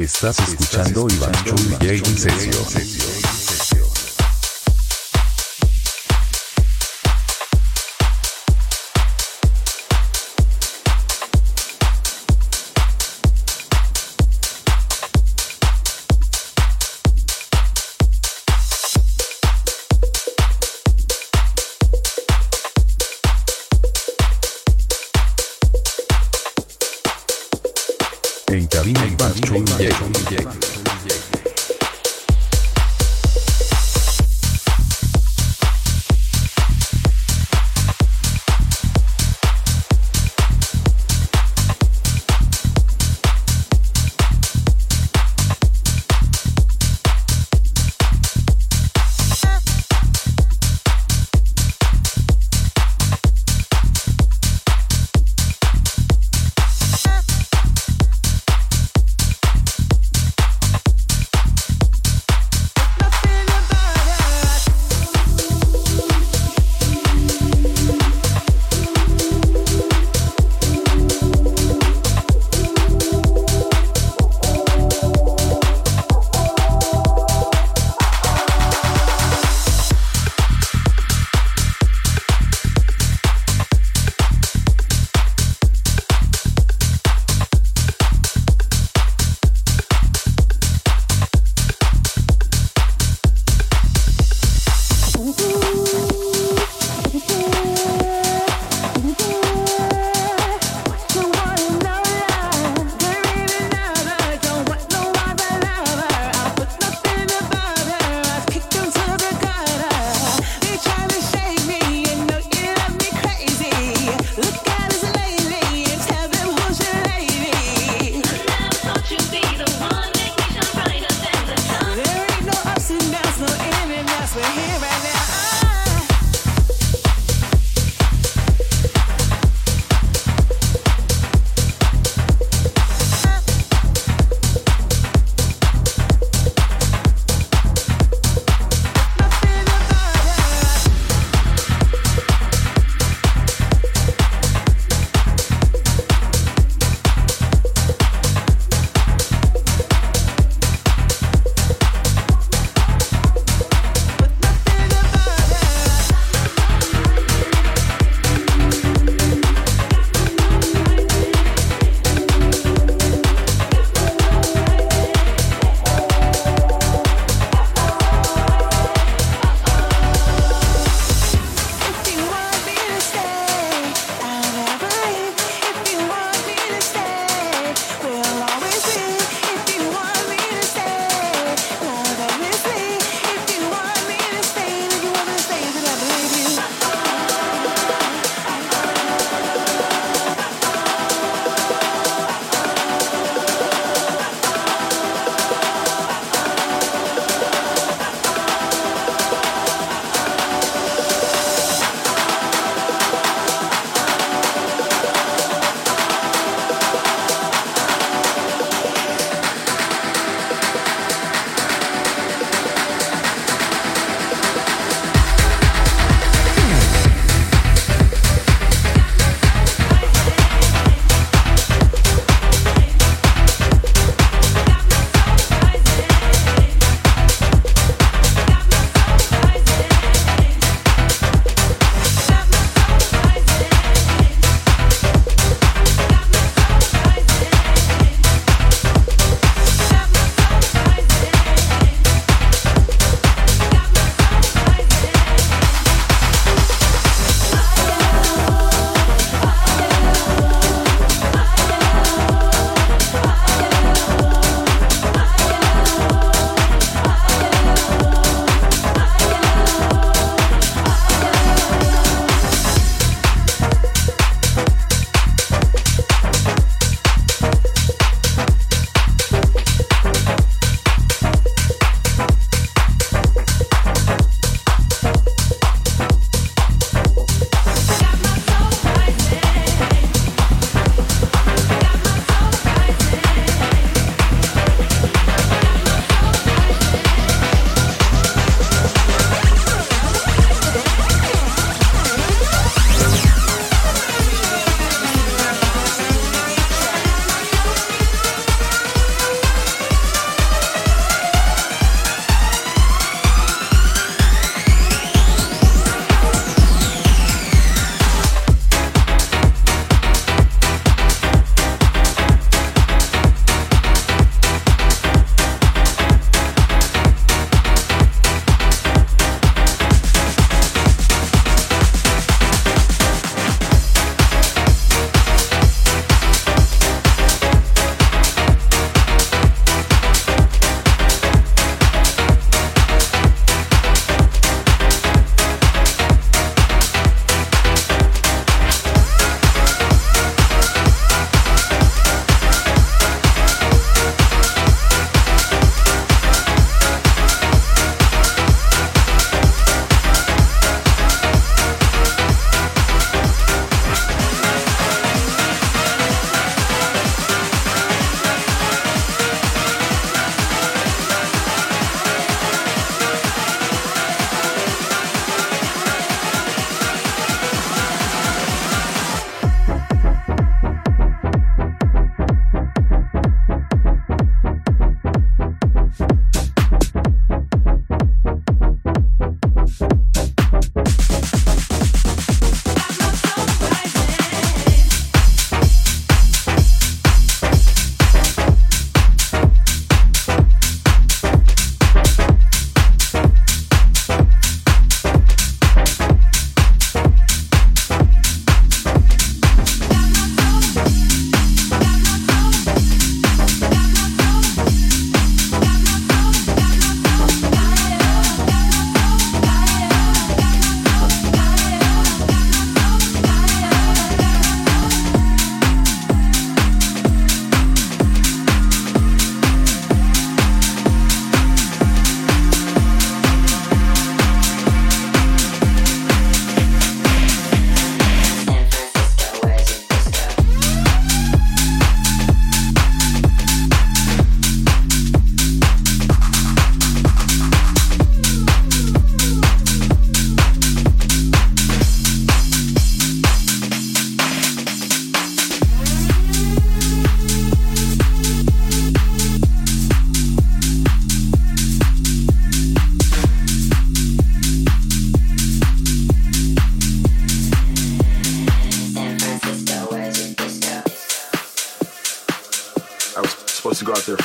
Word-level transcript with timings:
Estás 0.00 0.38
escuchando 0.38 1.08
Iván 1.10 1.32
Show 1.44 1.56
DJ 1.80 2.02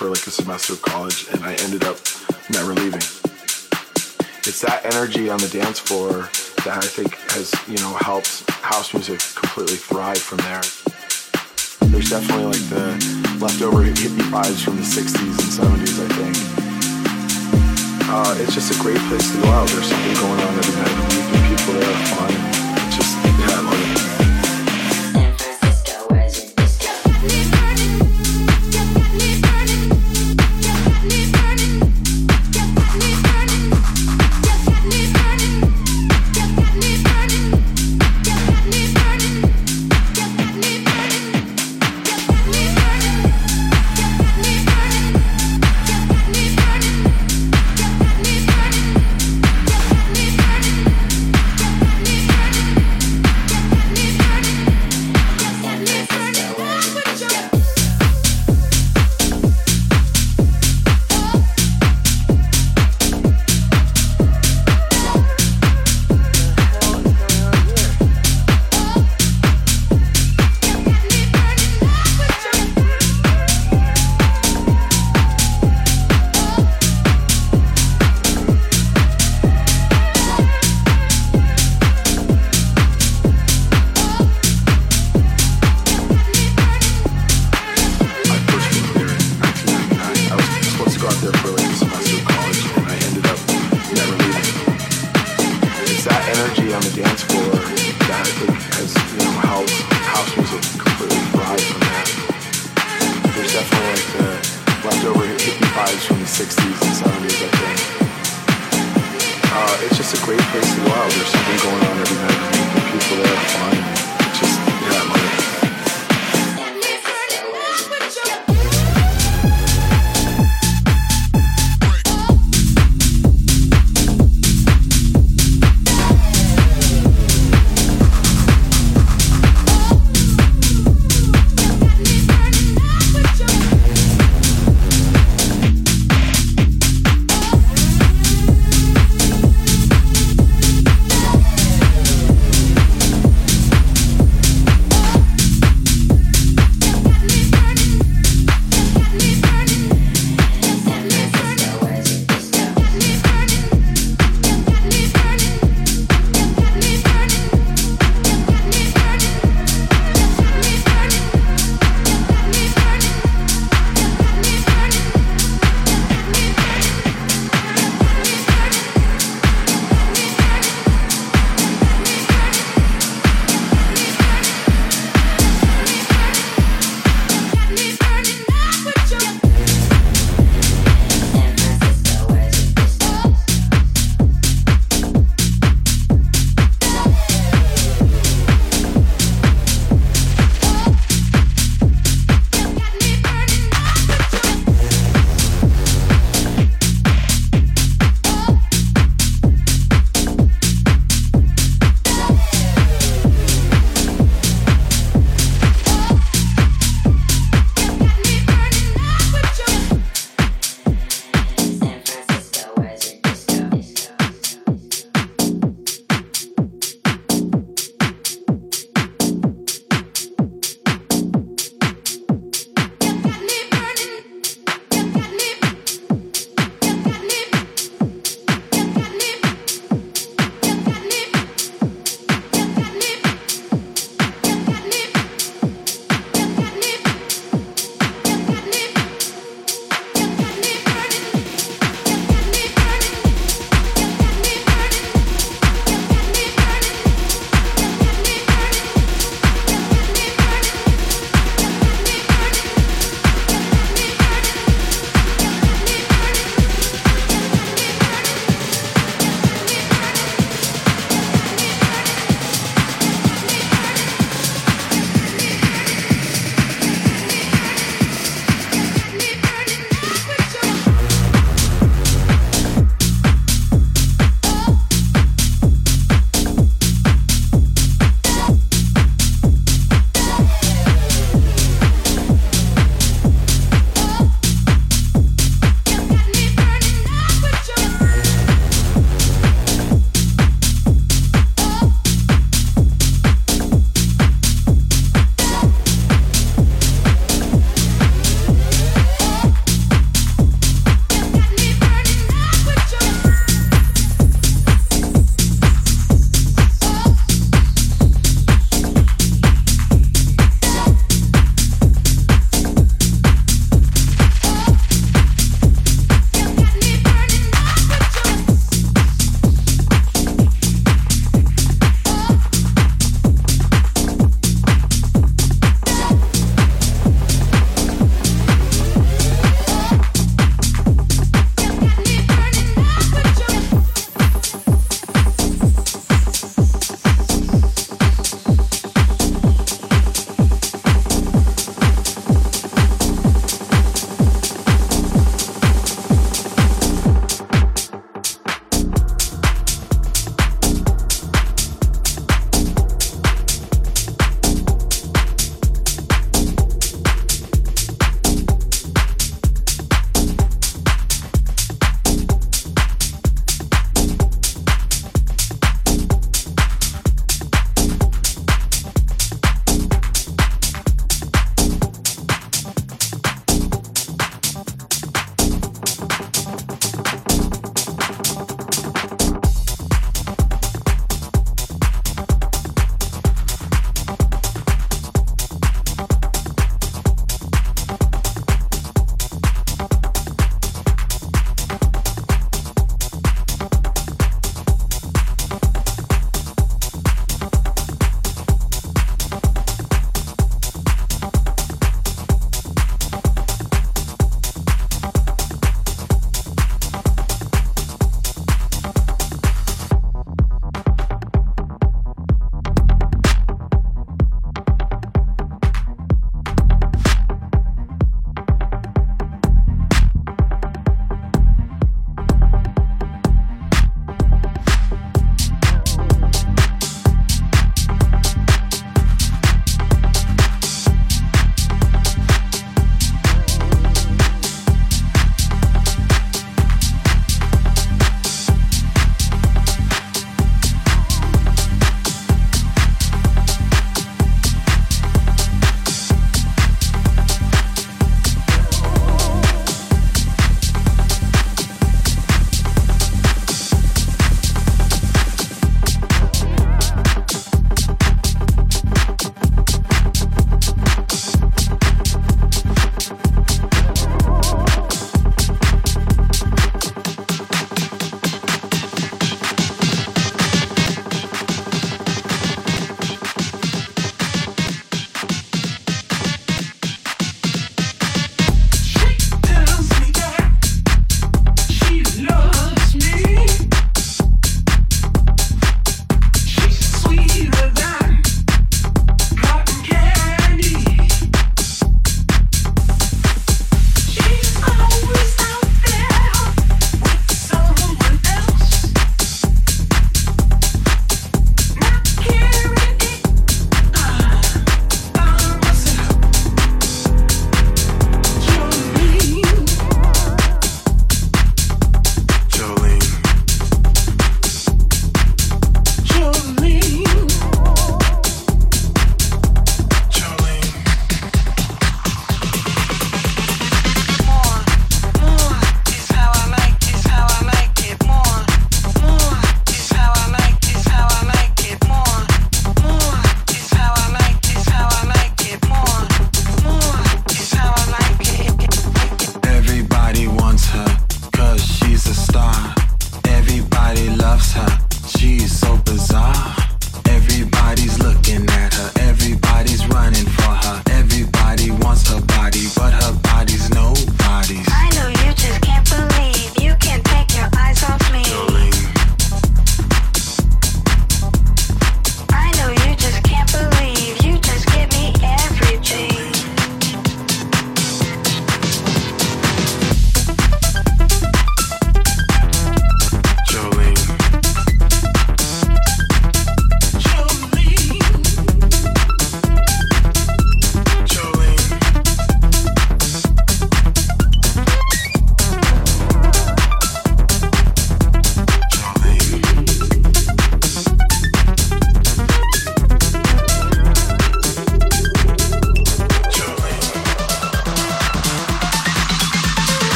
for 0.00 0.08
like 0.08 0.26
a 0.26 0.30
semester 0.30 0.72
of 0.72 0.80
college, 0.80 1.28
and 1.28 1.44
I 1.44 1.52
ended 1.60 1.84
up 1.84 2.00
never 2.48 2.72
leaving. 2.72 3.04
It's 4.48 4.64
that 4.64 4.80
energy 4.88 5.28
on 5.28 5.36
the 5.36 5.48
dance 5.52 5.78
floor 5.78 6.32
that 6.64 6.80
I 6.80 6.88
think 6.88 7.12
has, 7.36 7.52
you 7.68 7.76
know, 7.84 7.92
helped 8.00 8.48
house 8.64 8.94
music 8.94 9.20
completely 9.36 9.76
thrive 9.76 10.16
from 10.16 10.38
there. 10.48 10.64
There's 11.92 12.08
definitely 12.08 12.48
like 12.48 12.64
the 12.72 12.96
leftover 13.44 13.84
hippie 13.84 14.24
vibes 14.32 14.64
from 14.64 14.80
the 14.80 14.88
60s 14.88 15.36
and 15.36 15.52
70s, 15.52 16.00
I 16.00 16.08
think. 16.16 16.34
Uh, 18.08 18.40
it's 18.40 18.54
just 18.54 18.72
a 18.72 18.80
great 18.80 19.04
place 19.12 19.30
to 19.30 19.42
go 19.42 19.48
out. 19.52 19.68
There's 19.68 19.84
something 19.84 20.16
going 20.16 20.40
on 20.40 20.52
every 20.64 20.76
night 20.80 20.96
of 20.96 21.12
the 21.28 21.40
people 21.44 21.76
there 21.76 21.84
are 21.84 22.06
fun. 22.16 22.59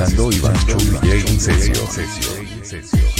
escuchando 0.00 0.32
Iván 0.32 0.54
Chuy 0.66 1.24
Incesio. 1.28 3.19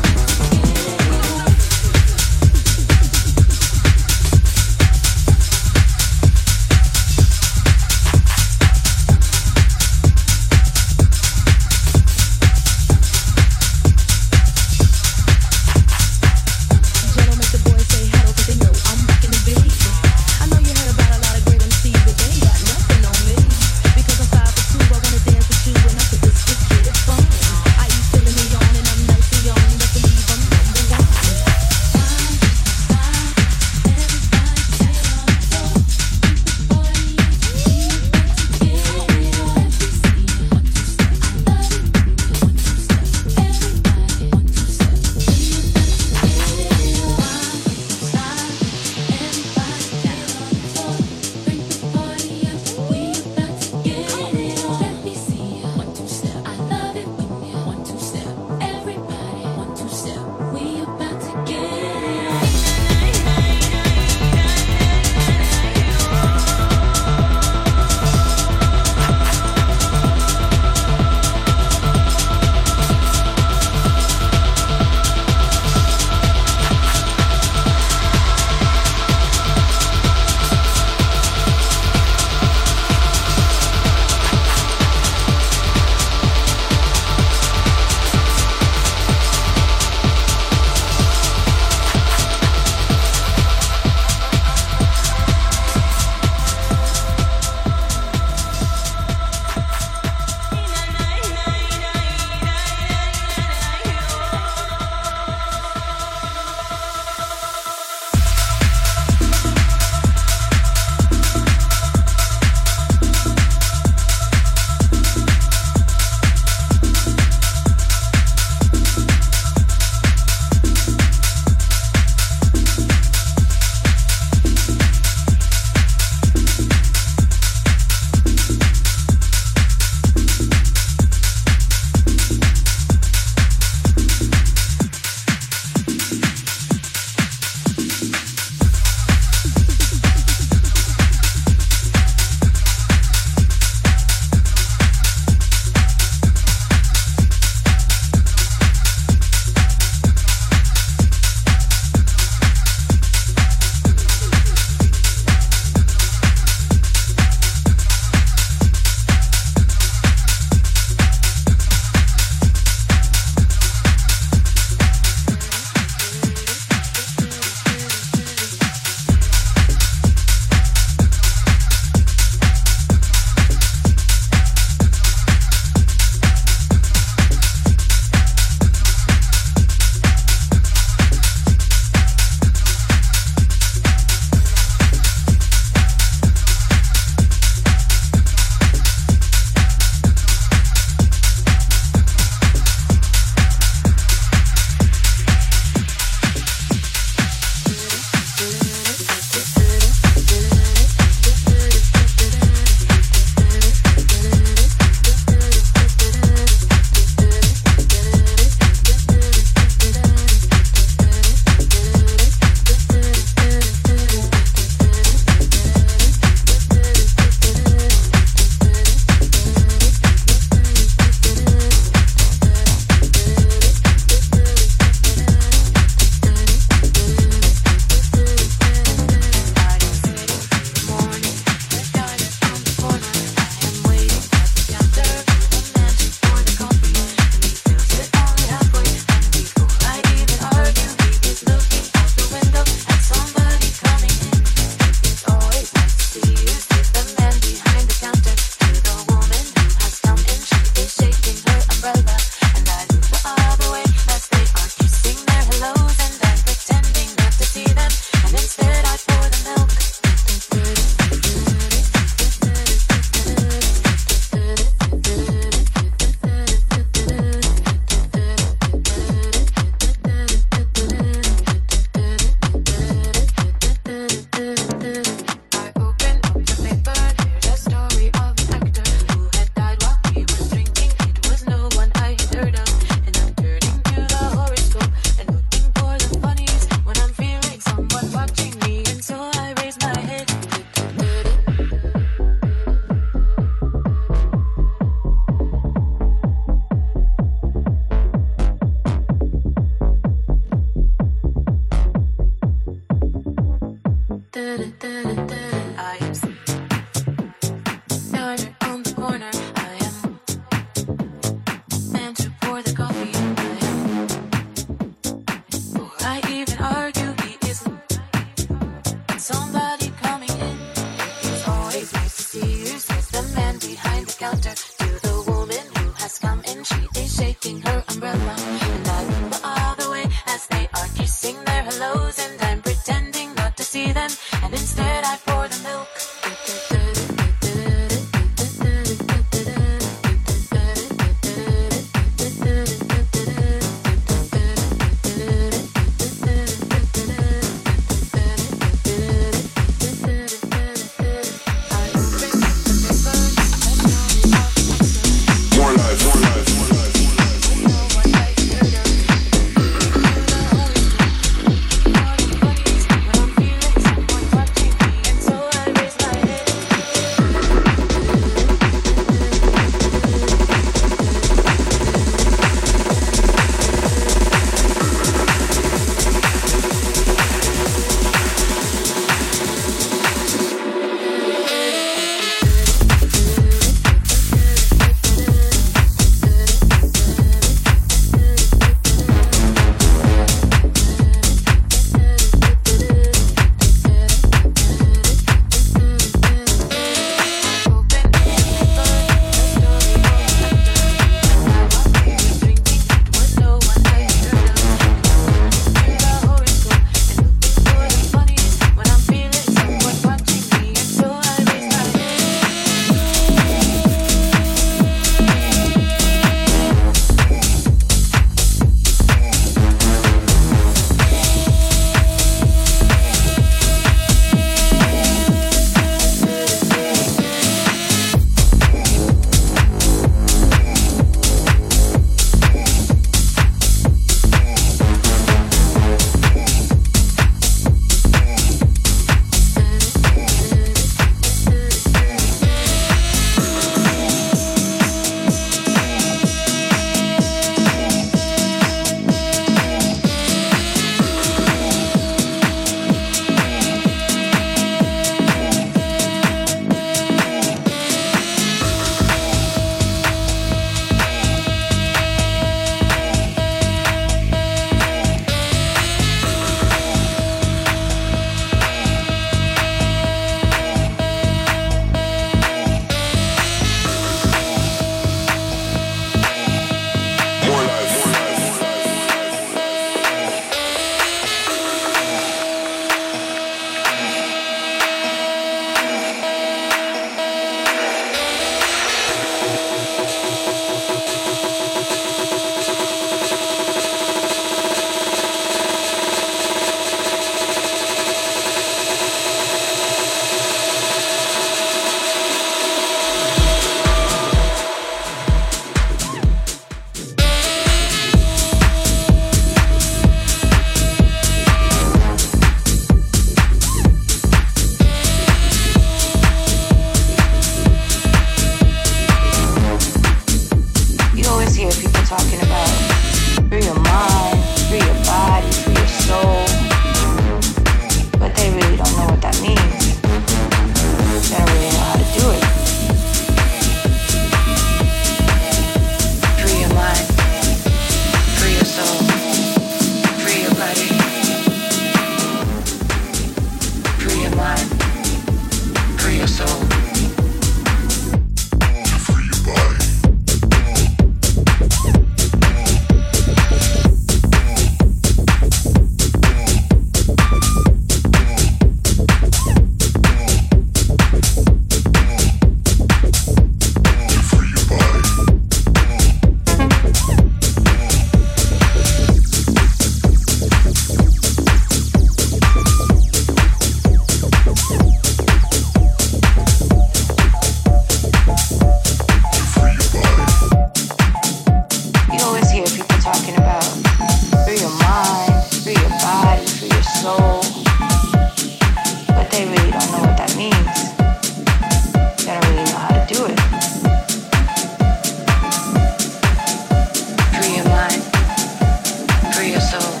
soul, 599.70 600.00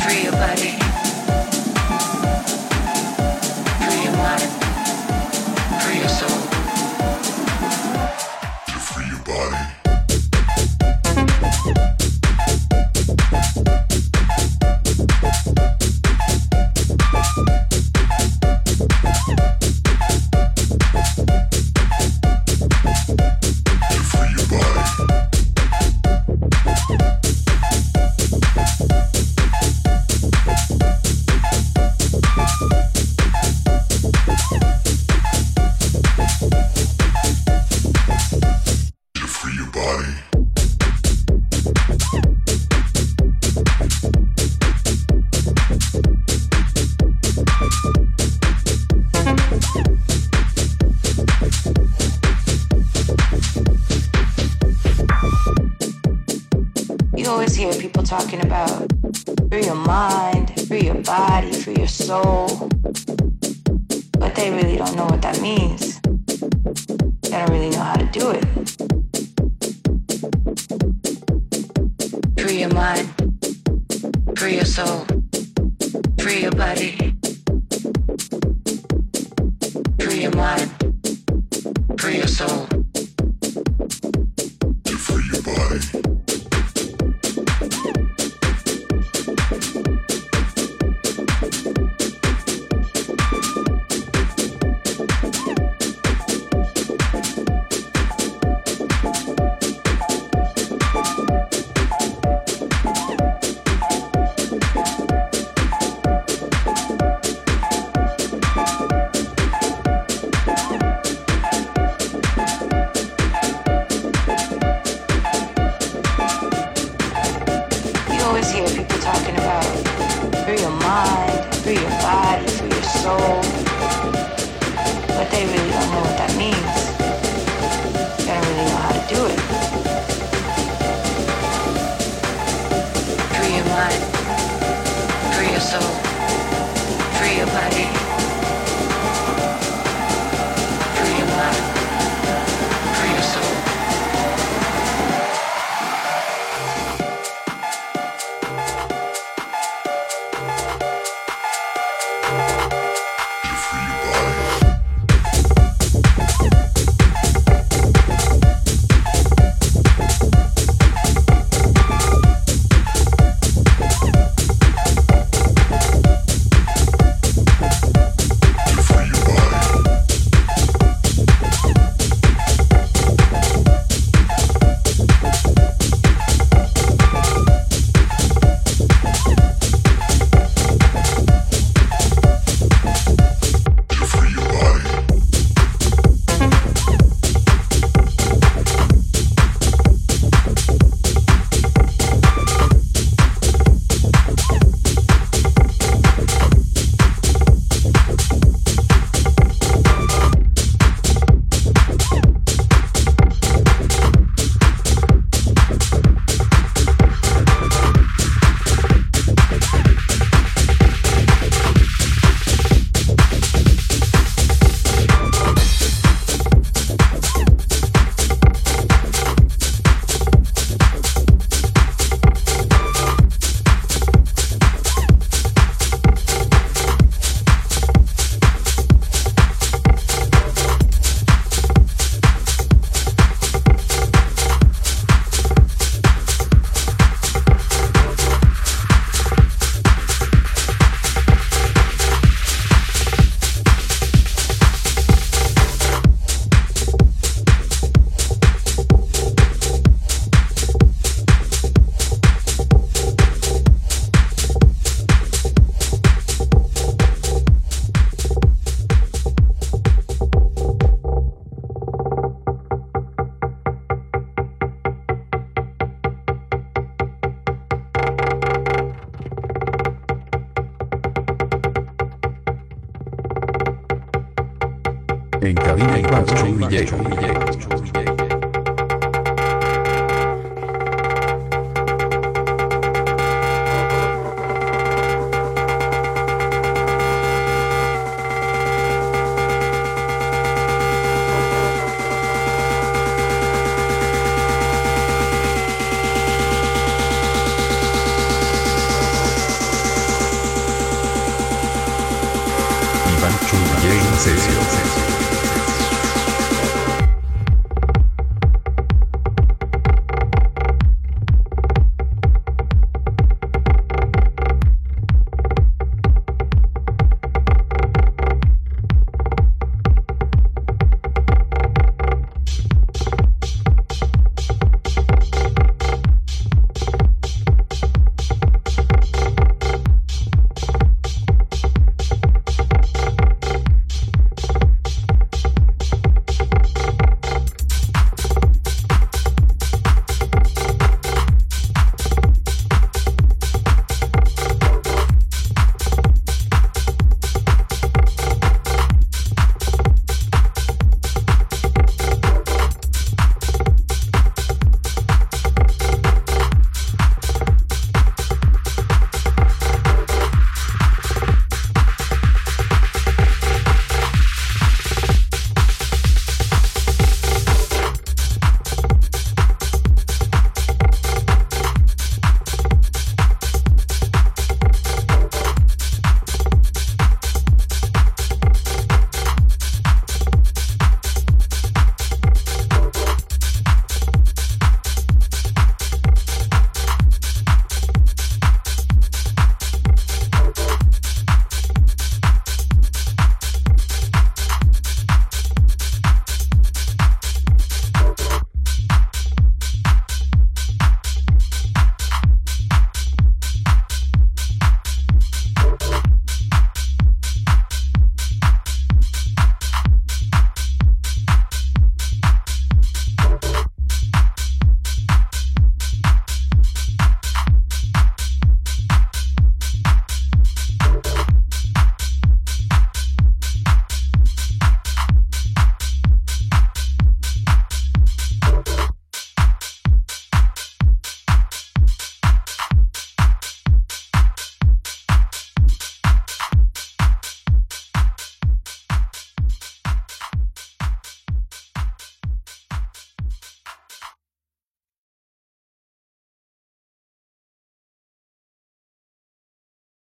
free 0.00 0.22
your 0.22 0.32
body. 0.32 0.85
talking 58.18 58.45